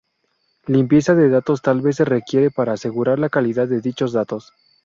[0.65, 4.51] Limpieza de datos tal vez se requiere para asegurar la calidad de dichos datos.